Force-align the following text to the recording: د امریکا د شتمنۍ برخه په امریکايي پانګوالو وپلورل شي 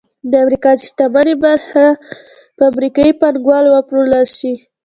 د 0.31 0.33
امریکا 0.43 0.71
د 0.75 0.79
شتمنۍ 0.87 1.35
برخه 1.45 1.85
په 2.57 2.63
امریکايي 2.71 3.13
پانګوالو 3.21 3.69
وپلورل 3.73 4.25
شي 4.37 4.53